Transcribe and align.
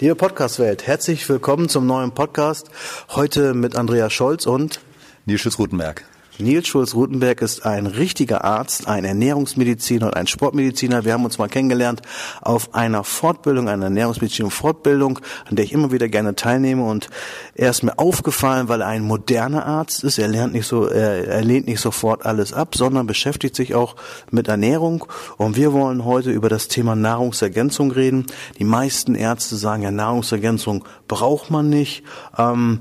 Liebe 0.00 0.14
Podcast-Welt, 0.14 0.86
herzlich 0.86 1.28
willkommen 1.28 1.68
zum 1.68 1.84
neuen 1.84 2.12
Podcast. 2.12 2.70
Heute 3.10 3.52
mit 3.52 3.76
Andreas 3.76 4.14
Scholz 4.14 4.46
und 4.46 4.80
Nils 5.26 5.42
Schütz-Rutenberg. 5.42 6.06
Nils 6.40 6.68
Schulz-Rutenberg 6.68 7.42
ist 7.42 7.66
ein 7.66 7.86
richtiger 7.86 8.44
Arzt, 8.44 8.88
ein 8.88 9.04
Ernährungsmediziner 9.04 10.06
und 10.06 10.16
ein 10.16 10.26
Sportmediziner. 10.26 11.04
Wir 11.04 11.12
haben 11.12 11.24
uns 11.24 11.38
mal 11.38 11.48
kennengelernt 11.48 12.02
auf 12.40 12.74
einer 12.74 13.04
Fortbildung, 13.04 13.68
einer 13.68 13.84
Ernährungsmedizin 13.84 14.50
Fortbildung, 14.50 15.20
an 15.48 15.56
der 15.56 15.64
ich 15.64 15.72
immer 15.72 15.92
wieder 15.92 16.08
gerne 16.08 16.34
teilnehme. 16.34 16.84
Und 16.84 17.08
er 17.54 17.70
ist 17.70 17.82
mir 17.82 17.98
aufgefallen, 17.98 18.68
weil 18.68 18.80
er 18.80 18.88
ein 18.88 19.02
moderner 19.02 19.66
Arzt 19.66 20.04
ist. 20.04 20.18
Er 20.18 20.28
lernt 20.28 20.52
nicht 20.52 20.66
so, 20.66 20.86
er, 20.86 21.28
er 21.28 21.44
lehnt 21.44 21.66
nicht 21.66 21.80
sofort 21.80 22.24
alles 22.24 22.52
ab, 22.52 22.74
sondern 22.74 23.06
beschäftigt 23.06 23.56
sich 23.56 23.74
auch 23.74 23.96
mit 24.30 24.48
Ernährung. 24.48 25.04
Und 25.36 25.56
wir 25.56 25.72
wollen 25.72 26.04
heute 26.04 26.30
über 26.30 26.48
das 26.48 26.68
Thema 26.68 26.96
Nahrungsergänzung 26.96 27.90
reden. 27.90 28.26
Die 28.58 28.64
meisten 28.64 29.14
Ärzte 29.14 29.56
sagen 29.56 29.82
ja, 29.82 29.90
Nahrungsergänzung 29.90 30.84
braucht 31.08 31.50
man 31.50 31.68
nicht. 31.68 32.02
Ähm, 32.38 32.80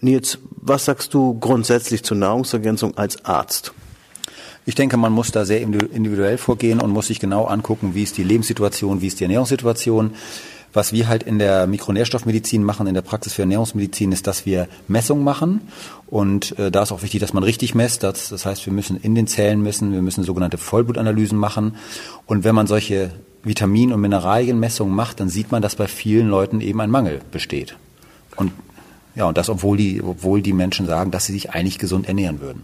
Nils, 0.00 0.38
was 0.56 0.86
sagst 0.86 1.12
du 1.14 1.38
grundsätzlich 1.38 2.02
zur 2.02 2.16
Nahrungsergänzung 2.16 2.96
als 2.96 3.24
Arzt? 3.24 3.72
Ich 4.66 4.74
denke, 4.74 4.96
man 4.96 5.12
muss 5.12 5.30
da 5.30 5.44
sehr 5.44 5.60
individuell 5.60 6.38
vorgehen 6.38 6.80
und 6.80 6.90
muss 6.90 7.08
sich 7.08 7.20
genau 7.20 7.44
angucken, 7.46 7.94
wie 7.94 8.02
ist 8.02 8.16
die 8.18 8.24
Lebenssituation, 8.24 9.00
wie 9.00 9.06
ist 9.08 9.20
die 9.20 9.24
Ernährungssituation. 9.24 10.12
Was 10.72 10.92
wir 10.92 11.08
halt 11.08 11.24
in 11.24 11.40
der 11.40 11.66
Mikronährstoffmedizin 11.66 12.62
machen, 12.62 12.86
in 12.86 12.94
der 12.94 13.02
Praxis 13.02 13.32
für 13.32 13.42
Ernährungsmedizin, 13.42 14.12
ist, 14.12 14.28
dass 14.28 14.46
wir 14.46 14.68
Messungen 14.86 15.24
machen. 15.24 15.62
Und 16.06 16.56
äh, 16.60 16.70
da 16.70 16.84
ist 16.84 16.92
auch 16.92 17.02
wichtig, 17.02 17.20
dass 17.20 17.32
man 17.32 17.42
richtig 17.42 17.74
messt. 17.74 18.04
Das, 18.04 18.28
das 18.28 18.46
heißt, 18.46 18.64
wir 18.66 18.72
müssen 18.72 18.96
in 19.00 19.16
den 19.16 19.26
Zellen 19.26 19.62
messen, 19.62 19.92
wir 19.92 20.02
müssen 20.02 20.22
sogenannte 20.22 20.58
Vollblutanalysen 20.58 21.36
machen. 21.36 21.74
Und 22.24 22.44
wenn 22.44 22.54
man 22.54 22.68
solche 22.68 23.10
Vitamin- 23.42 23.92
und 23.92 24.00
Mineralienmessungen 24.00 24.94
macht, 24.94 25.18
dann 25.18 25.28
sieht 25.28 25.50
man, 25.50 25.60
dass 25.60 25.74
bei 25.74 25.88
vielen 25.88 26.28
Leuten 26.28 26.60
eben 26.60 26.80
ein 26.80 26.90
Mangel 26.90 27.20
besteht. 27.32 27.76
Und 28.36 28.52
ja, 29.14 29.26
und 29.26 29.36
das, 29.36 29.48
obwohl 29.48 29.76
die, 29.76 30.02
obwohl 30.02 30.42
die 30.42 30.52
Menschen 30.52 30.86
sagen, 30.86 31.10
dass 31.10 31.26
sie 31.26 31.32
sich 31.32 31.50
eigentlich 31.50 31.78
gesund 31.78 32.06
ernähren 32.06 32.40
würden. 32.40 32.62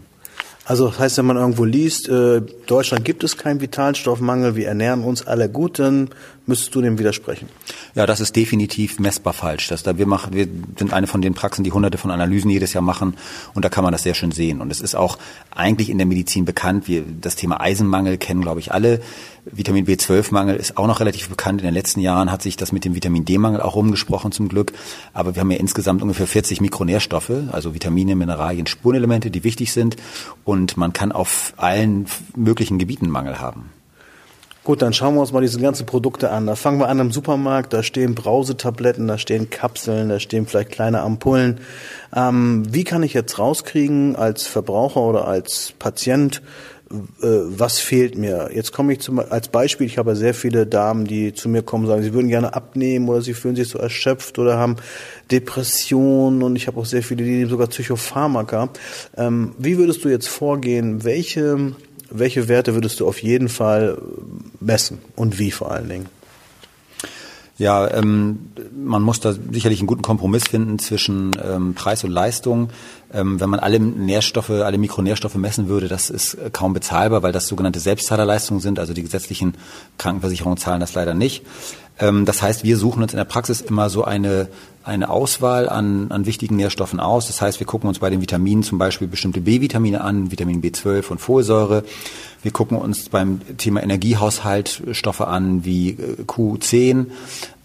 Also 0.68 0.88
das 0.88 0.98
heißt, 0.98 1.18
wenn 1.18 1.26
man 1.26 1.36
irgendwo 1.36 1.64
liest, 1.64 2.08
äh, 2.08 2.42
Deutschland 2.66 3.04
gibt 3.04 3.22
es 3.22 3.36
keinen 3.36 3.60
Vitalstoffmangel, 3.60 4.56
wir 4.56 4.66
ernähren 4.66 5.04
uns 5.04 5.24
alle 5.24 5.48
gut, 5.48 5.78
dann 5.78 6.10
müsstest 6.46 6.74
du 6.74 6.80
dem 6.80 6.98
widersprechen. 6.98 7.48
Ja, 7.94 8.06
das 8.06 8.20
ist 8.20 8.34
definitiv 8.34 8.98
messbar 8.98 9.32
falsch. 9.32 9.68
Das 9.68 9.82
da 9.82 9.98
wir 9.98 10.06
machen, 10.06 10.32
wir 10.32 10.48
sind 10.78 10.92
eine 10.92 11.06
von 11.06 11.22
den 11.22 11.34
Praxen, 11.34 11.64
die 11.64 11.72
hunderte 11.72 11.98
von 11.98 12.10
Analysen 12.10 12.50
jedes 12.50 12.72
Jahr 12.72 12.82
machen 12.82 13.14
und 13.54 13.64
da 13.64 13.68
kann 13.68 13.84
man 13.84 13.92
das 13.92 14.02
sehr 14.02 14.14
schön 14.14 14.32
sehen. 14.32 14.60
Und 14.60 14.70
es 14.70 14.80
ist 14.80 14.96
auch 14.96 15.18
eigentlich 15.54 15.90
in 15.90 15.98
der 15.98 16.06
Medizin 16.06 16.44
bekannt. 16.44 16.88
Wir 16.88 17.04
das 17.20 17.36
Thema 17.36 17.60
Eisenmangel 17.60 18.16
kennen, 18.18 18.42
glaube 18.42 18.60
ich, 18.60 18.72
alle. 18.72 19.00
Vitamin 19.48 19.86
B12-Mangel 19.86 20.56
ist 20.56 20.76
auch 20.76 20.88
noch 20.88 20.98
relativ 20.98 21.28
bekannt. 21.28 21.60
In 21.60 21.66
den 21.66 21.74
letzten 21.74 22.00
Jahren 22.00 22.32
hat 22.32 22.42
sich 22.42 22.56
das 22.56 22.72
mit 22.72 22.84
dem 22.84 22.96
Vitamin 22.96 23.24
D-Mangel 23.24 23.60
auch 23.60 23.76
rumgesprochen 23.76 24.32
zum 24.32 24.48
Glück. 24.48 24.72
Aber 25.12 25.36
wir 25.36 25.40
haben 25.40 25.50
ja 25.52 25.58
insgesamt 25.58 26.02
ungefähr 26.02 26.26
40 26.26 26.60
Mikronährstoffe, 26.60 27.30
also 27.52 27.72
Vitamine, 27.72 28.16
Mineralien, 28.16 28.66
Spurenelemente, 28.66 29.30
die 29.30 29.44
wichtig 29.44 29.72
sind. 29.72 29.96
Und 30.44 30.55
man 30.76 30.92
kann 30.92 31.12
auf 31.12 31.52
allen 31.56 32.06
möglichen 32.34 32.78
Gebieten 32.78 33.10
Mangel 33.10 33.40
haben. 33.40 33.70
Gut, 34.66 34.82
dann 34.82 34.92
schauen 34.92 35.14
wir 35.14 35.20
uns 35.20 35.30
mal 35.30 35.42
diese 35.42 35.60
ganzen 35.60 35.86
Produkte 35.86 36.32
an. 36.32 36.48
Da 36.48 36.56
fangen 36.56 36.80
wir 36.80 36.88
an 36.88 36.98
im 36.98 37.12
Supermarkt, 37.12 37.72
da 37.72 37.84
stehen 37.84 38.16
Brausetabletten, 38.16 39.06
da 39.06 39.16
stehen 39.16 39.48
Kapseln, 39.48 40.08
da 40.08 40.18
stehen 40.18 40.48
vielleicht 40.48 40.72
kleine 40.72 41.02
Ampullen. 41.02 41.60
Ähm, 42.12 42.64
wie 42.68 42.82
kann 42.82 43.04
ich 43.04 43.14
jetzt 43.14 43.38
rauskriegen 43.38 44.16
als 44.16 44.48
Verbraucher 44.48 45.02
oder 45.02 45.28
als 45.28 45.72
Patient, 45.78 46.42
was 46.88 47.80
fehlt 47.80 48.16
mir? 48.16 48.50
Jetzt 48.54 48.72
komme 48.72 48.92
ich 48.92 49.00
zum, 49.00 49.18
als 49.18 49.48
Beispiel, 49.48 49.86
ich 49.86 49.98
habe 49.98 50.14
sehr 50.14 50.34
viele 50.34 50.66
Damen, 50.66 51.04
die 51.04 51.34
zu 51.34 51.48
mir 51.48 51.62
kommen 51.62 51.84
und 51.84 51.90
sagen, 51.90 52.02
sie 52.02 52.14
würden 52.14 52.28
gerne 52.28 52.54
abnehmen 52.54 53.08
oder 53.08 53.22
sie 53.22 53.34
fühlen 53.34 53.56
sich 53.56 53.68
so 53.68 53.78
erschöpft 53.78 54.38
oder 54.38 54.56
haben 54.56 54.76
Depressionen 55.30 56.42
und 56.42 56.54
ich 56.54 56.68
habe 56.68 56.78
auch 56.78 56.86
sehr 56.86 57.02
viele, 57.02 57.24
die 57.24 57.30
nehmen 57.30 57.50
sogar 57.50 57.66
Psychopharmaka. 57.66 58.68
Ähm, 59.16 59.52
wie 59.58 59.78
würdest 59.78 60.04
du 60.04 60.08
jetzt 60.08 60.28
vorgehen? 60.28 61.02
Welche 61.02 61.72
welche 62.10 62.48
Werte 62.48 62.74
würdest 62.74 63.00
du 63.00 63.08
auf 63.08 63.22
jeden 63.22 63.48
Fall 63.48 63.98
messen 64.60 64.98
und 65.16 65.38
wie 65.38 65.50
vor 65.50 65.72
allen 65.72 65.88
Dingen? 65.88 66.06
Ja, 67.58 67.90
ähm, 67.90 68.50
man 68.76 69.02
muss 69.02 69.20
da 69.20 69.32
sicherlich 69.32 69.80
einen 69.80 69.86
guten 69.86 70.02
Kompromiss 70.02 70.46
finden 70.46 70.78
zwischen 70.78 71.30
ähm, 71.42 71.74
Preis 71.74 72.04
und 72.04 72.10
Leistung. 72.10 72.68
Ähm, 73.12 73.40
wenn 73.40 73.48
man 73.48 73.60
alle 73.60 73.80
Nährstoffe, 73.80 74.50
alle 74.50 74.76
Mikronährstoffe 74.76 75.36
messen 75.36 75.68
würde, 75.68 75.88
das 75.88 76.10
ist 76.10 76.36
kaum 76.52 76.74
bezahlbar, 76.74 77.22
weil 77.22 77.32
das 77.32 77.46
sogenannte 77.46 77.80
Selbstzahlerleistungen 77.80 78.60
sind. 78.60 78.78
Also 78.78 78.92
die 78.92 79.02
gesetzlichen 79.02 79.54
Krankenversicherungen 79.96 80.58
zahlen 80.58 80.80
das 80.80 80.94
leider 80.94 81.14
nicht. 81.14 81.44
Ähm, 81.98 82.24
das 82.24 82.42
heißt, 82.42 82.64
wir 82.64 82.76
suchen 82.76 83.02
uns 83.02 83.12
in 83.12 83.18
der 83.18 83.24
Praxis 83.24 83.60
immer 83.60 83.90
so 83.90 84.04
eine, 84.04 84.48
eine 84.84 85.08
Auswahl 85.10 85.68
an, 85.68 86.10
an 86.10 86.26
wichtigen 86.26 86.56
Nährstoffen 86.56 87.00
aus. 87.00 87.26
Das 87.26 87.40
heißt, 87.40 87.60
wir 87.60 87.66
gucken 87.66 87.88
uns 87.88 87.98
bei 87.98 88.10
den 88.10 88.20
Vitaminen 88.20 88.62
zum 88.62 88.78
Beispiel 88.78 89.08
bestimmte 89.08 89.40
B-Vitamine 89.40 90.00
an, 90.02 90.30
Vitamin 90.30 90.62
B12 90.62 91.08
und 91.08 91.20
Folsäure. 91.20 91.84
Wir 92.42 92.52
gucken 92.52 92.78
uns 92.78 93.08
beim 93.08 93.40
Thema 93.56 93.82
Energiehaushalt 93.82 94.82
Stoffe 94.92 95.26
an 95.26 95.64
wie 95.64 95.90
äh, 95.90 96.22
Q10, 96.26 97.06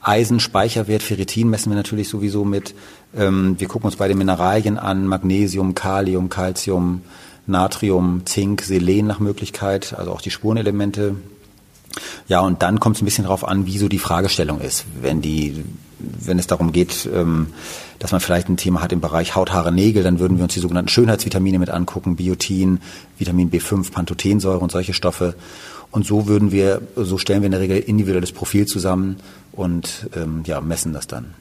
Eisen, 0.02 0.40
Speicherwert, 0.40 1.03
Ferritin 1.03 1.50
messen 1.50 1.72
wir 1.72 1.75
natürlich 1.75 2.09
sowieso 2.09 2.44
mit. 2.44 2.74
Ähm, 3.16 3.56
wir 3.59 3.68
gucken 3.68 3.86
uns 3.86 3.98
bei 3.98 4.08
den 4.08 4.18
Mineralien 4.18 4.80
an, 4.80 5.06
Magnesium, 5.06 5.75
Kalium, 5.75 6.30
Calcium, 6.30 7.02
Natrium, 7.46 8.25
Zink, 8.25 8.62
Selen 8.63 9.06
nach 9.06 9.19
Möglichkeit, 9.19 9.94
also 9.96 10.12
auch 10.12 10.22
die 10.22 10.31
Spurenelemente, 10.31 11.16
ja, 12.28 12.40
und 12.41 12.62
dann 12.62 12.79
kommt 12.79 12.96
es 12.96 13.02
ein 13.02 13.06
bisschen 13.06 13.25
darauf 13.25 13.47
an, 13.47 13.66
wie 13.66 13.78
so 13.78 13.88
die 13.88 14.00
Fragestellung 14.00 14.62
ist. 14.62 14.85
Wenn 15.02 15.22
die, 15.22 15.63
wenn 16.00 16.40
es 16.40 16.47
darum 16.47 16.72
geht, 16.72 17.09
ähm, 17.13 17.47
dass 18.00 18.12
man 18.12 18.22
vielleicht 18.22 18.50
ein 18.50 18.57
Thema 18.57 18.81
hat 18.81 18.91
im 18.91 19.02
Bereich 19.02 19.35
Haut, 19.35 19.52
Haare, 19.52 19.72
Nägel, 19.72 20.03
dann 20.03 20.19
würden 20.19 20.38
wir 20.38 20.44
uns 20.44 20.53
die 20.53 20.59
sogenannten 20.59 20.90
Schönheitsvitamine 20.90 21.59
mit 21.59 21.69
angucken, 21.69 22.16
Biotin, 22.16 22.80
Vitamin 23.18 23.51
B5, 23.51 23.91
Pantothensäure 23.91 24.59
und 24.59 24.72
solche 24.72 24.94
Stoffe. 24.94 25.35
Und 25.91 26.06
so 26.06 26.28
würden 26.28 26.51
wir, 26.51 26.81
so 26.96 27.18
stellen 27.18 27.41
wir 27.41 27.47
in 27.47 27.51
der 27.51 27.62
Regel 27.62 27.78
individuelles 27.78 28.31
Profil 28.31 28.66
zusammen 28.66 29.18
und 29.51 30.09
ähm, 30.16 30.44
ja, 30.46 30.62
messen 30.62 30.94
das 30.94 31.07
dann. 31.07 31.34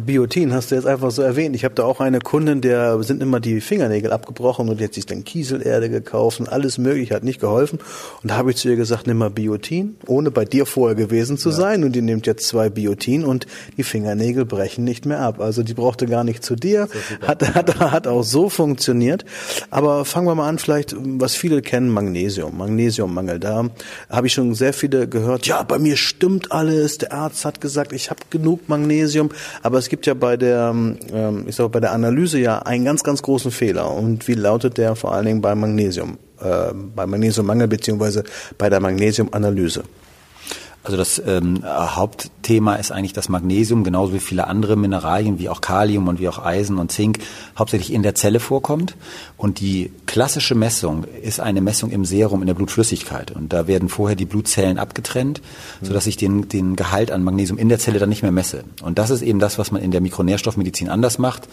Biotin 0.00 0.52
hast 0.52 0.70
du 0.70 0.74
jetzt 0.74 0.86
einfach 0.86 1.10
so 1.10 1.22
erwähnt. 1.22 1.54
Ich 1.56 1.64
habe 1.64 1.74
da 1.74 1.84
auch 1.84 2.00
eine 2.00 2.18
Kundin, 2.18 2.60
der 2.60 3.02
sind 3.02 3.22
immer 3.22 3.40
die 3.40 3.60
Fingernägel 3.60 4.12
abgebrochen 4.12 4.68
und 4.68 4.80
die 4.80 4.84
hat 4.84 4.94
sich 4.94 5.06
dann 5.06 5.24
Kieselerde 5.24 5.90
gekauft 5.90 6.40
und 6.40 6.48
alles 6.48 6.78
mögliche, 6.78 7.14
hat 7.14 7.24
nicht 7.24 7.40
geholfen. 7.40 7.78
Und 8.22 8.30
da 8.30 8.36
habe 8.36 8.50
ich 8.50 8.56
zu 8.56 8.68
ihr 8.68 8.76
gesagt, 8.76 9.06
nimm 9.06 9.18
mal 9.18 9.30
Biotin, 9.30 9.96
ohne 10.06 10.30
bei 10.30 10.44
dir 10.44 10.66
vorher 10.66 10.94
gewesen 10.94 11.38
zu 11.38 11.50
ja. 11.50 11.54
sein. 11.54 11.84
Und 11.84 11.92
die 11.92 12.02
nimmt 12.02 12.26
jetzt 12.26 12.46
zwei 12.46 12.70
Biotin 12.70 13.24
und 13.24 13.46
die 13.76 13.82
Fingernägel 13.82 14.44
brechen 14.44 14.84
nicht 14.84 15.06
mehr 15.06 15.20
ab. 15.20 15.40
Also 15.40 15.62
die 15.62 15.74
brauchte 15.74 16.06
gar 16.06 16.24
nicht 16.24 16.44
zu 16.44 16.56
dir, 16.56 16.88
hat, 17.20 17.54
hat, 17.54 17.78
hat 17.80 18.06
auch 18.06 18.22
so 18.22 18.48
funktioniert. 18.48 19.24
Aber 19.70 20.04
fangen 20.04 20.26
wir 20.26 20.34
mal 20.34 20.48
an, 20.48 20.58
vielleicht, 20.58 20.94
was 20.98 21.34
viele 21.34 21.62
kennen, 21.62 21.88
Magnesium, 21.88 22.56
Magnesiummangel. 22.56 23.38
Da 23.38 23.70
habe 24.10 24.26
ich 24.26 24.32
schon 24.32 24.54
sehr 24.54 24.72
viele 24.72 25.08
gehört, 25.08 25.46
ja, 25.46 25.62
bei 25.62 25.78
mir 25.78 25.96
stimmt 25.96 26.52
alles, 26.52 26.98
der 26.98 27.12
Arzt 27.12 27.44
hat 27.44 27.60
gesagt, 27.60 27.92
ich 27.92 28.10
habe 28.10 28.20
genug 28.30 28.68
Magnesium, 28.68 29.30
aber 29.62 29.83
es 29.84 29.90
gibt 29.90 30.06
ja 30.06 30.14
bei 30.14 30.38
der, 30.38 30.70
ähm, 31.12 31.44
ich 31.46 31.56
sag, 31.56 31.70
bei 31.70 31.78
der 31.78 31.92
Analyse 31.92 32.38
ja 32.38 32.60
einen 32.60 32.86
ganz, 32.86 33.02
ganz 33.02 33.20
großen 33.20 33.50
Fehler. 33.50 33.90
Und 33.90 34.26
wie 34.26 34.32
lautet 34.32 34.78
der 34.78 34.96
vor 34.96 35.12
allen 35.12 35.26
Dingen 35.26 35.42
bei 35.42 35.54
Magnesium, 35.54 36.16
äh, 36.40 36.72
bei 36.72 37.04
Magnesiummangel 37.04 37.68
beziehungsweise 37.68 38.24
bei 38.56 38.70
der 38.70 38.80
Magnesiumanalyse? 38.80 39.82
Also 40.84 40.98
das 40.98 41.20
ähm, 41.26 41.64
Hauptthema 41.64 42.74
ist 42.74 42.92
eigentlich 42.92 43.14
das 43.14 43.30
Magnesium, 43.30 43.84
genauso 43.84 44.12
wie 44.12 44.20
viele 44.20 44.46
andere 44.46 44.76
Mineralien, 44.76 45.38
wie 45.38 45.48
auch 45.48 45.62
Kalium 45.62 46.08
und 46.08 46.20
wie 46.20 46.28
auch 46.28 46.44
Eisen 46.44 46.76
und 46.76 46.92
Zink, 46.92 47.20
hauptsächlich 47.58 47.90
in 47.90 48.02
der 48.02 48.14
Zelle 48.14 48.38
vorkommt. 48.38 48.94
Und 49.38 49.60
die 49.60 49.90
klassische 50.04 50.54
Messung 50.54 51.04
ist 51.22 51.40
eine 51.40 51.62
Messung 51.62 51.90
im 51.90 52.04
Serum, 52.04 52.42
in 52.42 52.46
der 52.46 52.54
Blutflüssigkeit. 52.54 53.30
Und 53.30 53.54
da 53.54 53.66
werden 53.66 53.88
vorher 53.88 54.14
die 54.14 54.26
Blutzellen 54.26 54.78
abgetrennt, 54.78 55.40
sodass 55.80 56.06
ich 56.06 56.18
den, 56.18 56.50
den 56.50 56.76
Gehalt 56.76 57.10
an 57.10 57.24
Magnesium 57.24 57.56
in 57.56 57.70
der 57.70 57.78
Zelle 57.78 57.98
dann 57.98 58.10
nicht 58.10 58.22
mehr 58.22 58.30
messe. 58.30 58.64
Und 58.82 58.98
das 58.98 59.08
ist 59.08 59.22
eben 59.22 59.38
das, 59.38 59.58
was 59.58 59.70
man 59.70 59.80
in 59.80 59.90
der 59.90 60.02
Mikronährstoffmedizin 60.02 60.90
anders 60.90 61.18
macht. 61.18 61.48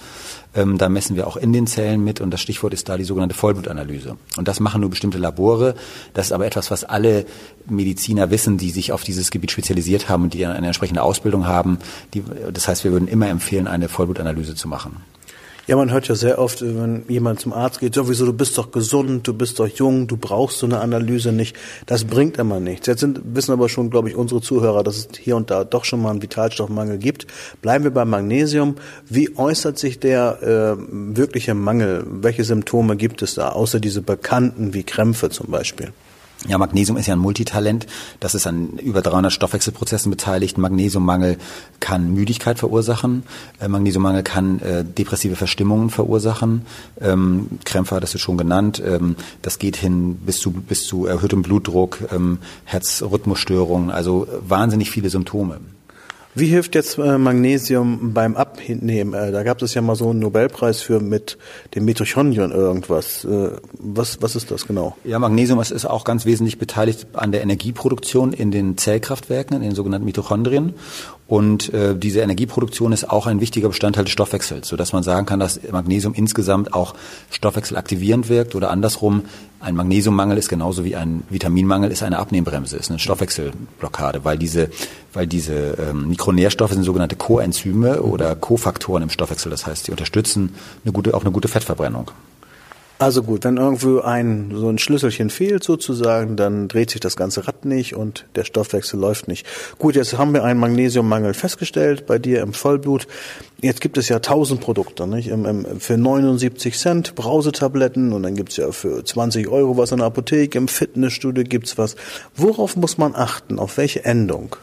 Ähm, 0.54 0.78
da 0.78 0.90
messen 0.90 1.16
wir 1.16 1.28
auch 1.28 1.38
in 1.38 1.54
den 1.54 1.68
Zellen 1.68 2.04
mit 2.04 2.20
und 2.20 2.32
das 2.32 2.42
Stichwort 2.42 2.74
ist 2.74 2.90
da 2.90 2.98
die 2.98 3.06
sogenannte 3.06 3.36
Vollblutanalyse. 3.36 4.18
Und 4.36 4.48
das 4.50 4.60
machen 4.60 4.82
nur 4.82 4.90
bestimmte 4.90 5.18
Labore. 5.18 5.76
Das 6.14 6.26
ist 6.26 6.32
aber 6.34 6.46
etwas, 6.46 6.70
was 6.70 6.84
alle 6.84 7.26
Mediziner 7.70 8.32
wissen, 8.32 8.58
die 8.58 8.72
sich 8.72 8.92
auf 8.92 9.04
dieses 9.22 9.32
Gebiet 9.32 9.52
spezialisiert 9.52 10.10
haben 10.10 10.24
und 10.24 10.34
die 10.34 10.46
eine 10.46 10.68
entsprechende 10.68 11.04
Ausbildung 11.04 11.48
haben. 11.48 11.78
Die, 12.14 12.24
das 12.52 12.68
heißt, 12.68 12.84
wir 12.84 12.92
würden 12.92 13.08
immer 13.08 13.30
empfehlen, 13.30 13.68
eine 13.68 13.88
Vollblutanalyse 13.88 14.56
zu 14.56 14.68
machen. 14.68 14.98
Ja, 15.68 15.76
man 15.76 15.92
hört 15.92 16.08
ja 16.08 16.16
sehr 16.16 16.40
oft, 16.40 16.62
wenn 16.64 17.04
jemand 17.08 17.40
zum 17.40 17.54
Arzt 17.54 17.80
geht, 17.80 17.94
sowieso, 17.94 18.26
du 18.26 18.34
bist 18.34 18.58
doch 18.58 18.72
gesund, 18.72 19.28
du 19.28 19.34
bist 19.34 19.60
doch 19.60 19.68
jung, 19.68 20.08
du 20.08 20.18
brauchst 20.18 20.58
so 20.58 20.66
eine 20.66 20.80
Analyse 20.80 21.32
nicht. 21.32 21.56
Das 21.86 22.04
bringt 22.04 22.40
immer 22.40 22.60
nichts. 22.60 22.88
Jetzt 22.88 23.02
sind, 23.02 23.22
wissen 23.24 23.54
aber 23.54 23.70
schon, 23.70 23.92
glaube 23.92 24.10
ich, 24.10 24.16
unsere 24.16 24.42
Zuhörer, 24.42 24.84
dass 24.84 24.98
es 24.98 25.08
hier 25.18 25.36
und 25.36 25.52
da 25.52 25.64
doch 25.64 25.86
schon 25.86 26.02
mal 26.02 26.10
einen 26.10 26.22
Vitalstoffmangel 26.24 26.98
gibt. 26.98 27.28
Bleiben 27.62 27.84
wir 27.84 27.92
beim 27.92 28.10
Magnesium. 28.10 28.76
Wie 29.08 29.38
äußert 29.38 29.78
sich 29.78 30.00
der 30.00 30.42
äh, 30.42 30.84
wirkliche 30.90 31.54
Mangel? 31.54 32.06
Welche 32.10 32.44
Symptome 32.44 32.98
gibt 32.98 33.22
es 33.22 33.36
da, 33.36 33.50
außer 33.50 33.80
diese 33.80 34.02
bekannten 34.02 34.74
wie 34.74 34.84
Krämpfe 34.84 35.30
zum 35.30 35.52
Beispiel? 35.52 35.94
Ja, 36.48 36.58
Magnesium 36.58 36.98
ist 36.98 37.06
ja 37.06 37.14
ein 37.14 37.20
Multitalent. 37.20 37.86
Das 38.20 38.34
ist 38.34 38.48
an 38.48 38.78
über 38.78 39.02
300 39.02 39.32
Stoffwechselprozessen 39.32 40.10
beteiligt. 40.10 40.58
Magnesiummangel 40.58 41.38
kann 41.80 42.14
Müdigkeit 42.14 42.58
verursachen. 42.58 43.24
Äh, 43.60 43.68
Magnesiummangel 43.68 44.24
kann 44.24 44.60
äh, 44.60 44.84
depressive 44.84 45.36
Verstimmungen 45.36 45.92
verursachen. 45.92 46.66
Ähm, 47.00 47.48
Krämpfe 47.64 47.96
hattest 47.96 48.16
du 48.16 48.18
schon 48.18 48.38
genannt. 48.38 48.82
Ähm, 48.84 49.16
das 49.44 49.60
geht 49.60 49.76
hin 49.76 50.16
bis 50.16 50.40
zu, 50.40 50.52
bis 50.52 50.88
zu 50.88 51.06
erhöhtem 51.06 51.44
Blutdruck, 51.44 52.00
ähm, 52.12 52.40
Herzrhythmusstörungen, 52.66 53.92
also 53.92 54.28
wahnsinnig 54.42 54.90
viele 54.90 55.12
Symptome. 55.12 55.60
Wie 56.34 56.48
hilft 56.48 56.76
jetzt 56.76 56.98
äh, 56.98 57.18
Magnesium 57.18 58.14
beim 58.14 58.38
Abnehmen? 58.38 59.14
Äh, 59.14 59.32
da 59.34 59.44
gab 59.44 59.62
es 59.62 59.74
ja 59.74 59.82
mal 59.82 59.96
so 59.96 60.12
einen 60.12 60.20
Nobelpreis 60.20 60.82
für 60.82 61.02
mit 61.02 61.38
dem 61.76 61.84
Mitochondrien 61.84 62.52
irgendwas. 62.52 63.26
Äh, 63.26 63.52
was, 63.74 64.22
was 64.22 64.38
ist 64.38 64.50
das 64.50 64.66
genau? 64.66 64.96
Ja, 65.04 65.20
Magnesium 65.20 65.60
ist 65.60 65.86
auch 65.86 66.06
ganz 66.06 66.26
wesentlich 66.26 66.58
beteiligt 66.58 67.08
an 67.14 67.34
der 67.34 67.42
Energieproduktion 67.42 68.32
in 68.32 68.52
den 68.52 68.78
Zellkraftwerken, 68.78 69.58
in 69.58 69.62
den 69.62 69.76
sogenannten 69.76 70.06
Mitochondrien. 70.06 70.74
Und 71.32 71.74
äh, 71.74 71.96
diese 71.96 72.20
Energieproduktion 72.20 72.92
ist 72.92 73.10
auch 73.10 73.26
ein 73.26 73.40
wichtiger 73.40 73.70
Bestandteil 73.70 74.04
des 74.04 74.12
Stoffwechsels, 74.12 74.68
sodass 74.68 74.92
man 74.92 75.02
sagen 75.02 75.26
kann, 75.26 75.40
dass 75.40 75.62
Magnesium 75.72 76.14
insgesamt 76.14 76.74
auch 76.74 76.94
stoffwechselaktivierend 77.30 78.28
wirkt 78.28 78.54
oder 78.54 78.70
andersrum, 78.70 79.24
ein 79.62 79.74
Magnesiummangel 79.76 80.38
ist 80.38 80.50
genauso 80.50 80.84
wie 80.84 80.98
ein 80.98 81.24
Vitaminmangel 81.30 81.90
ist 81.90 82.04
eine 82.04 82.20
Abnehmbremse, 82.20 82.76
ist 82.76 82.90
eine 82.90 83.00
Stoffwechselblockade, 83.00 84.26
weil 84.26 84.38
diese, 84.38 84.72
weil 85.14 85.26
diese 85.26 85.78
ähm, 85.80 86.10
Mikronährstoffe 86.10 86.74
sind 86.74 86.84
sogenannte 86.84 87.16
Coenzyme 87.16 88.02
oder 88.02 88.36
Kofaktoren 88.36 89.04
im 89.04 89.10
Stoffwechsel, 89.10 89.50
das 89.50 89.66
heißt, 89.66 89.88
die 89.88 89.92
unterstützen 89.92 90.54
eine 90.84 90.92
gute, 90.92 91.14
auch 91.14 91.22
eine 91.22 91.32
gute 91.32 91.48
Fettverbrennung. 91.48 92.12
Also 93.02 93.24
gut, 93.24 93.46
wenn 93.46 93.58
irgendwo 93.58 94.02
ein 94.02 94.52
so 94.54 94.70
ein 94.70 94.78
Schlüsselchen 94.78 95.32
fehlt 95.32 95.64
sozusagen, 95.64 96.36
dann 96.36 96.68
dreht 96.68 96.92
sich 96.92 97.00
das 97.00 97.16
ganze 97.16 97.48
Rad 97.48 97.66
nicht 97.66 97.96
und 97.96 98.28
der 98.36 98.44
Stoffwechsel 98.44 99.00
läuft 99.00 99.28
nicht. 99.28 99.44
Gut, 99.80 99.96
jetzt 99.96 100.20
haben 100.20 100.36
wir 100.36 100.44
einen 100.44 100.60
Magnesiummangel 100.60 101.34
festgestellt 101.34 102.06
bei 102.06 102.20
dir 102.20 102.42
im 102.42 102.54
Vollblut. 102.54 103.08
Jetzt 103.60 103.82
gibt 103.82 103.98
es 103.98 104.08
ja 104.08 104.20
tausend 104.20 104.62
Produkte, 104.62 105.08
nicht? 105.08 105.32
Für 105.80 105.98
79 105.98 106.78
Cent 106.78 107.16
Brausetabletten 107.16 108.14
und 108.14 108.22
dann 108.22 108.36
gibt's 108.36 108.58
ja 108.58 108.72
für 108.72 109.04
20 109.04 109.48
Euro 109.48 109.78
was 109.78 109.92
in 109.92 109.98
der 109.98 110.06
Apotheke, 110.06 110.60
im 110.60 110.68
Fitnessstudio 110.68 111.44
gibt's 111.44 111.80
was. 111.80 111.96
Worauf 112.36 112.76
muss 112.76 113.00
man 113.00 113.16
achten? 113.16 113.58
Auf 113.58 113.78
welche 113.78 114.06
Endung? 114.06 114.58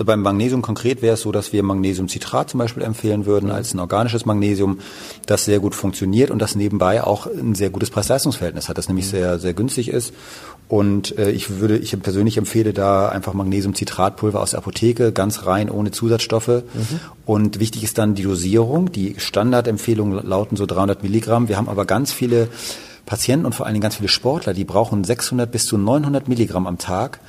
Also 0.00 0.06
beim 0.06 0.22
Magnesium 0.22 0.62
konkret 0.62 1.02
wäre 1.02 1.12
es 1.12 1.20
so, 1.20 1.30
dass 1.30 1.52
wir 1.52 1.62
Magnesiumcitrat 1.62 2.48
zum 2.48 2.56
Beispiel 2.56 2.82
empfehlen 2.82 3.26
würden 3.26 3.50
als 3.50 3.74
ein 3.74 3.80
organisches 3.80 4.24
Magnesium, 4.24 4.78
das 5.26 5.44
sehr 5.44 5.58
gut 5.58 5.74
funktioniert 5.74 6.30
und 6.30 6.38
das 6.38 6.54
nebenbei 6.54 7.04
auch 7.04 7.26
ein 7.26 7.54
sehr 7.54 7.68
gutes 7.68 7.90
Preis-Leistungs-Verhältnis 7.90 8.70
hat, 8.70 8.78
das 8.78 8.88
nämlich 8.88 9.08
sehr, 9.08 9.38
sehr 9.38 9.52
günstig 9.52 9.88
ist. 9.88 10.14
Und 10.68 11.18
äh, 11.18 11.30
ich 11.32 11.58
würde, 11.58 11.76
ich 11.76 12.00
persönlich 12.00 12.38
empfehle 12.38 12.72
da 12.72 13.10
einfach 13.10 13.34
Magnesiumcitratpulver 13.34 14.40
aus 14.40 14.52
der 14.52 14.60
Apotheke, 14.60 15.12
ganz 15.12 15.44
rein, 15.44 15.68
ohne 15.68 15.90
Zusatzstoffe. 15.90 16.48
Mhm. 16.48 17.00
Und 17.26 17.60
wichtig 17.60 17.84
ist 17.84 17.98
dann 17.98 18.14
die 18.14 18.22
Dosierung. 18.22 18.90
Die 18.92 19.16
Standardempfehlungen 19.18 20.26
lauten 20.26 20.56
so 20.56 20.64
300 20.64 21.02
Milligramm. 21.02 21.48
Wir 21.48 21.58
haben 21.58 21.68
aber 21.68 21.84
ganz 21.84 22.10
viele 22.10 22.48
Patienten 23.04 23.44
und 23.44 23.54
vor 23.54 23.66
allen 23.66 23.74
Dingen 23.74 23.82
ganz 23.82 23.96
viele 23.96 24.08
Sportler, 24.08 24.54
die 24.54 24.64
brauchen 24.64 25.04
600 25.04 25.50
bis 25.50 25.66
zu 25.66 25.76
900 25.76 26.26
Milligramm 26.26 26.66
am 26.66 26.78
Tag 26.78 27.20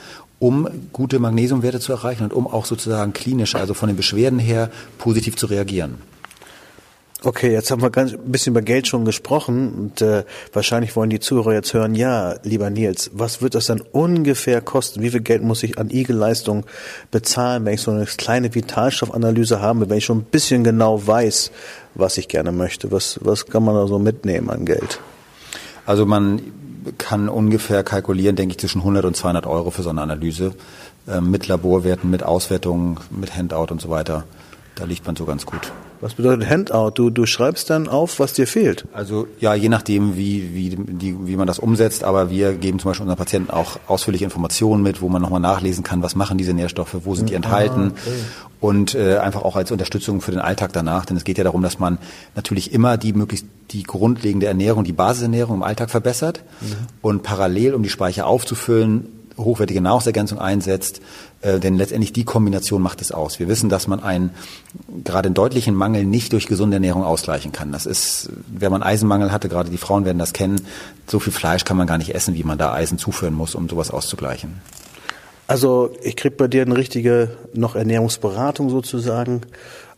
um 0.41 0.67
gute 0.91 1.19
Magnesiumwerte 1.19 1.79
zu 1.79 1.93
erreichen 1.93 2.23
und 2.23 2.33
um 2.33 2.47
auch 2.47 2.65
sozusagen 2.65 3.13
klinisch, 3.13 3.53
also 3.53 3.75
von 3.75 3.87
den 3.87 3.95
Beschwerden 3.95 4.39
her, 4.39 4.71
positiv 4.97 5.35
zu 5.37 5.45
reagieren. 5.45 5.97
Okay, 7.23 7.51
jetzt 7.51 7.69
haben 7.69 7.83
wir 7.83 7.91
ganz 7.91 8.13
ein 8.13 8.31
bisschen 8.31 8.53
über 8.53 8.63
Geld 8.63 8.87
schon 8.87 9.05
gesprochen 9.05 9.71
und 9.73 10.01
äh, 10.01 10.23
wahrscheinlich 10.51 10.95
wollen 10.95 11.11
die 11.11 11.19
Zuhörer 11.19 11.53
jetzt 11.53 11.75
hören, 11.75 11.93
ja, 11.93 12.37
lieber 12.41 12.71
Nils, 12.71 13.11
was 13.13 13.43
wird 13.43 13.53
das 13.53 13.67
dann 13.67 13.81
ungefähr 13.91 14.61
kosten? 14.61 15.03
Wie 15.03 15.11
viel 15.11 15.19
Geld 15.21 15.43
muss 15.43 15.61
ich 15.61 15.77
an 15.77 15.91
IG-Leistung 15.91 16.65
bezahlen, 17.11 17.63
wenn 17.63 17.75
ich 17.75 17.81
so 17.81 17.91
eine 17.91 18.05
kleine 18.05 18.55
Vitalstoffanalyse 18.55 19.61
habe, 19.61 19.87
wenn 19.91 19.99
ich 19.99 20.05
schon 20.05 20.17
ein 20.17 20.23
bisschen 20.23 20.63
genau 20.63 21.05
weiß, 21.05 21.51
was 21.93 22.17
ich 22.17 22.27
gerne 22.27 22.51
möchte? 22.51 22.91
Was, 22.91 23.19
was 23.21 23.45
kann 23.45 23.63
man 23.63 23.75
da 23.75 23.85
so 23.85 23.99
mitnehmen 23.99 24.49
an 24.49 24.65
Geld? 24.65 24.99
Also 25.85 26.07
man 26.07 26.41
kann 26.97 27.29
ungefähr 27.29 27.83
kalkulieren, 27.83 28.35
denke 28.35 28.53
ich, 28.53 28.59
zwischen 28.59 28.79
100 28.79 29.05
und 29.05 29.15
200 29.15 29.45
Euro 29.45 29.71
für 29.71 29.83
so 29.83 29.89
eine 29.89 30.01
Analyse 30.01 30.53
äh, 31.07 31.21
mit 31.21 31.47
Laborwerten, 31.47 32.09
mit 32.09 32.23
Auswertungen, 32.23 32.99
mit 33.09 33.35
Handout 33.35 33.71
und 33.71 33.81
so 33.81 33.89
weiter. 33.89 34.23
Da 34.75 34.85
liegt 34.85 35.05
man 35.05 35.15
so 35.15 35.25
ganz 35.25 35.45
gut. 35.45 35.71
Was 36.01 36.15
bedeutet 36.15 36.49
Handout? 36.49 36.91
Du, 36.95 37.11
du 37.11 37.27
schreibst 37.27 37.69
dann 37.69 37.87
auf, 37.87 38.19
was 38.19 38.33
dir 38.33 38.47
fehlt? 38.47 38.85
Also 38.91 39.27
ja, 39.39 39.53
je 39.53 39.69
nachdem, 39.69 40.17
wie, 40.17 40.55
wie, 40.55 40.69
die, 40.75 41.27
wie 41.27 41.35
man 41.35 41.45
das 41.45 41.59
umsetzt, 41.59 42.03
aber 42.03 42.31
wir 42.31 42.53
geben 42.53 42.79
zum 42.79 42.89
Beispiel 42.89 43.03
unseren 43.03 43.17
Patienten 43.17 43.51
auch 43.51 43.79
ausführliche 43.85 44.25
Informationen 44.25 44.81
mit, 44.81 45.01
wo 45.01 45.09
man 45.09 45.21
nochmal 45.21 45.39
nachlesen 45.39 45.83
kann, 45.83 46.01
was 46.01 46.15
machen 46.15 46.39
diese 46.39 46.53
Nährstoffe, 46.53 46.95
wo 47.03 47.13
sind 47.13 47.29
die 47.29 47.35
hm, 47.35 47.43
enthalten 47.43 47.93
ah, 47.95 47.99
okay. 47.99 48.15
und 48.61 48.95
äh, 48.95 49.17
einfach 49.17 49.43
auch 49.43 49.55
als 49.55 49.71
Unterstützung 49.71 50.21
für 50.21 50.31
den 50.31 50.39
Alltag 50.39 50.73
danach, 50.73 51.05
denn 51.05 51.17
es 51.17 51.23
geht 51.23 51.37
ja 51.37 51.43
darum, 51.43 51.61
dass 51.61 51.77
man 51.77 51.99
natürlich 52.33 52.73
immer 52.73 52.97
die 52.97 53.13
möglichst 53.13 53.45
die 53.69 53.83
grundlegende 53.83 54.47
Ernährung, 54.47 54.83
die 54.83 54.93
Basisernährung 54.93 55.57
im 55.57 55.63
Alltag 55.63 55.91
verbessert 55.91 56.43
mhm. 56.61 56.87
und 57.03 57.23
parallel, 57.23 57.75
um 57.75 57.83
die 57.83 57.89
Speicher 57.89 58.25
aufzufüllen, 58.25 59.07
hochwertige 59.37 59.81
Nahrungsergänzung 59.81 60.39
einsetzt, 60.39 61.01
äh, 61.41 61.59
denn 61.59 61.75
letztendlich 61.75 62.13
die 62.13 62.23
Kombination 62.23 62.81
macht 62.81 63.01
es 63.01 63.11
aus. 63.11 63.39
Wir 63.39 63.47
wissen, 63.47 63.69
dass 63.69 63.87
man 63.87 64.01
einen 64.01 64.31
gerade 65.03 65.27
einen 65.27 65.35
deutlichen 65.35 65.75
Mangel 65.75 66.05
nicht 66.05 66.33
durch 66.33 66.47
gesunde 66.47 66.75
Ernährung 66.75 67.03
ausgleichen 67.03 67.51
kann. 67.51 67.71
Das 67.71 67.85
ist, 67.85 68.29
wenn 68.47 68.71
man 68.71 68.83
Eisenmangel 68.83 69.31
hatte, 69.31 69.49
gerade 69.49 69.69
die 69.69 69.77
Frauen 69.77 70.05
werden 70.05 70.19
das 70.19 70.33
kennen, 70.33 70.61
so 71.07 71.19
viel 71.19 71.33
Fleisch 71.33 71.65
kann 71.65 71.77
man 71.77 71.87
gar 71.87 71.97
nicht 71.97 72.13
essen, 72.15 72.35
wie 72.35 72.43
man 72.43 72.57
da 72.57 72.73
Eisen 72.73 72.97
zuführen 72.97 73.33
muss, 73.33 73.55
um 73.55 73.67
sowas 73.67 73.91
auszugleichen. 73.91 74.61
Also 75.51 75.91
ich 76.01 76.15
krieg 76.15 76.37
bei 76.37 76.47
dir 76.47 76.61
eine 76.61 76.77
richtige 76.77 77.29
noch 77.53 77.75
Ernährungsberatung 77.75 78.69
sozusagen 78.69 79.41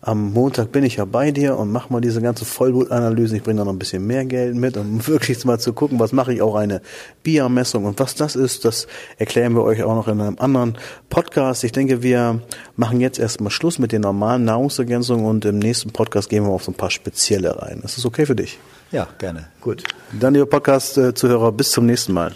am 0.05 0.33
Montag 0.33 0.73
bin 0.73 0.83
ich 0.83 0.97
ja 0.97 1.05
bei 1.05 1.31
dir 1.31 1.57
und 1.57 1.71
mach 1.71 1.89
mal 1.89 2.01
diese 2.01 2.21
ganze 2.21 2.44
Vollblutanalyse. 2.44 3.38
Ich 3.38 3.44
bringe 3.44 3.59
da 3.59 3.65
noch 3.65 3.71
ein 3.71 3.79
bisschen 3.79 4.05
mehr 4.05 4.25
Geld 4.25 4.53
mit, 4.55 4.75
um 4.75 5.05
wirklich 5.07 5.45
mal 5.45 5.59
zu 5.59 5.71
gucken, 5.71 5.97
was 5.97 6.11
mache 6.11 6.33
ich 6.33 6.41
auch 6.41 6.55
eine 6.55 6.81
BIA-Messung 7.23 7.85
und 7.85 8.00
was 8.00 8.15
das 8.15 8.35
ist, 8.35 8.65
das 8.65 8.88
erklären 9.17 9.53
wir 9.53 9.63
euch 9.63 9.81
auch 9.83 9.95
noch 9.95 10.09
in 10.09 10.19
einem 10.19 10.38
anderen 10.39 10.77
Podcast. 11.09 11.63
Ich 11.63 11.71
denke, 11.71 12.03
wir 12.03 12.41
machen 12.75 13.00
jetzt 13.00 13.17
erstmal 13.17 13.51
Schluss 13.51 13.79
mit 13.79 13.94
den 13.94 14.01
normalen 14.01 14.44
Nahrungsergänzungen 14.44 15.25
und 15.25 15.45
im 15.45 15.59
nächsten 15.59 15.91
Podcast 15.91 16.29
gehen 16.29 16.44
wir 16.44 16.51
auf 16.51 16.65
so 16.65 16.71
ein 16.71 16.75
paar 16.75 16.91
spezielle 16.91 17.61
rein. 17.61 17.81
Ist 17.85 17.97
das 17.97 18.05
okay 18.05 18.25
für 18.25 18.35
dich? 18.35 18.59
Ja, 18.91 19.07
gerne. 19.19 19.47
Gut. 19.61 19.83
Dann, 20.19 20.33
liebe 20.33 20.47
Podcast-Zuhörer, 20.47 21.53
bis 21.53 21.71
zum 21.71 21.85
nächsten 21.85 22.11
Mal. 22.11 22.33